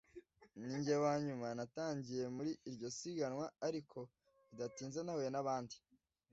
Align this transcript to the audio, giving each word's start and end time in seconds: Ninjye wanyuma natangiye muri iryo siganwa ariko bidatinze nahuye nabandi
Ninjye 0.59 0.93
wanyuma 1.03 1.47
natangiye 1.57 2.23
muri 2.35 2.51
iryo 2.69 2.87
siganwa 2.97 3.45
ariko 3.67 3.97
bidatinze 4.49 4.99
nahuye 5.01 5.29
nabandi 5.31 5.77